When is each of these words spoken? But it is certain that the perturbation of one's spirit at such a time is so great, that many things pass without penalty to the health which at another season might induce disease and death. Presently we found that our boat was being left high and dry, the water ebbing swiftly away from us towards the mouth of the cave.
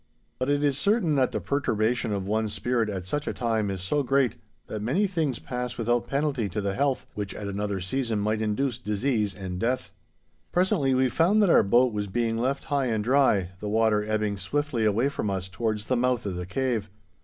But 0.39 0.49
it 0.49 0.63
is 0.63 0.79
certain 0.79 1.13
that 1.17 1.31
the 1.31 1.39
perturbation 1.39 2.11
of 2.11 2.25
one's 2.25 2.53
spirit 2.53 2.89
at 2.89 3.05
such 3.05 3.27
a 3.27 3.33
time 3.35 3.69
is 3.69 3.81
so 3.81 4.01
great, 4.01 4.37
that 4.65 4.81
many 4.81 5.05
things 5.05 5.37
pass 5.37 5.77
without 5.77 6.07
penalty 6.07 6.49
to 6.49 6.59
the 6.59 6.73
health 6.73 7.05
which 7.13 7.35
at 7.35 7.47
another 7.47 7.79
season 7.79 8.17
might 8.17 8.41
induce 8.41 8.79
disease 8.79 9.35
and 9.35 9.59
death. 9.59 9.91
Presently 10.51 10.95
we 10.95 11.07
found 11.07 11.39
that 11.43 11.51
our 11.51 11.61
boat 11.61 11.93
was 11.93 12.07
being 12.07 12.35
left 12.39 12.63
high 12.63 12.87
and 12.87 13.03
dry, 13.03 13.51
the 13.59 13.69
water 13.69 14.03
ebbing 14.03 14.37
swiftly 14.37 14.85
away 14.85 15.07
from 15.07 15.29
us 15.29 15.47
towards 15.47 15.85
the 15.85 15.95
mouth 15.95 16.25
of 16.25 16.35
the 16.35 16.47
cave. 16.47 16.89